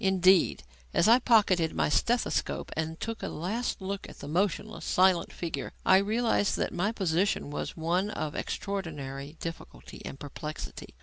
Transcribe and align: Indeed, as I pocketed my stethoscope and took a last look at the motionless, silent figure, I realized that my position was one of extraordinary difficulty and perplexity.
Indeed, 0.03 0.63
as 0.95 1.07
I 1.07 1.19
pocketed 1.19 1.75
my 1.75 1.87
stethoscope 1.87 2.71
and 2.75 2.99
took 2.99 3.21
a 3.21 3.27
last 3.27 3.79
look 3.83 4.09
at 4.09 4.17
the 4.17 4.27
motionless, 4.27 4.83
silent 4.83 5.31
figure, 5.31 5.73
I 5.85 5.97
realized 5.97 6.57
that 6.57 6.73
my 6.73 6.91
position 6.91 7.51
was 7.51 7.77
one 7.77 8.09
of 8.09 8.33
extraordinary 8.33 9.37
difficulty 9.39 10.01
and 10.03 10.19
perplexity. 10.19 10.95